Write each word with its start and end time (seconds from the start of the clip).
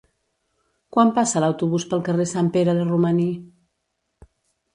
Quan 0.95 1.11
passa 1.17 1.43
l'autobús 1.45 1.85
pel 1.91 2.01
carrer 2.07 2.25
Sant 2.33 2.49
Pere 2.57 2.75
de 2.81 2.89
Romaní? 2.89 3.29